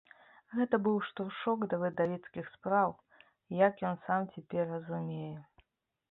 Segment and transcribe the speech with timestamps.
[0.59, 2.89] Гэта быў штуршок да выдавецкіх спраў,
[3.67, 5.37] як ён сам цяпер разумее.